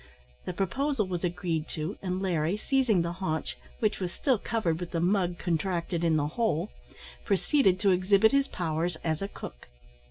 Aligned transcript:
The 0.45 0.53
proposal 0.53 1.05
was 1.05 1.23
agreed 1.23 1.67
to, 1.77 1.95
and 2.01 2.23
Larry, 2.23 2.57
seizing 2.57 3.03
the 3.03 3.11
haunch, 3.11 3.55
which 3.77 3.99
was 3.99 4.11
still 4.11 4.39
covered 4.39 4.79
with 4.79 4.89
the 4.89 4.99
mud 4.99 5.35
contracted 5.37 6.03
in 6.03 6.17
"the 6.17 6.25
hole," 6.25 6.71
proceeded 7.23 7.79
to 7.81 7.91
exhibit 7.91 8.31
his 8.31 8.47
powers 8.47 8.95
as 9.03 9.21
a 9.21 9.27
cook. 9.27 9.67